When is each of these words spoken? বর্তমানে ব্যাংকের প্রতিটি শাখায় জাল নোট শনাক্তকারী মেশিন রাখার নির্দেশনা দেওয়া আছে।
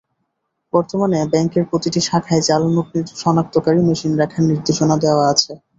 বর্তমানে 0.73 1.17
ব্যাংকের 1.31 1.63
প্রতিটি 1.69 1.99
শাখায় 2.07 2.43
জাল 2.47 2.63
নোট 2.75 2.89
শনাক্তকারী 3.21 3.81
মেশিন 3.87 4.11
রাখার 4.21 4.43
নির্দেশনা 4.49 4.95
দেওয়া 5.03 5.23
আছে। 5.33 5.51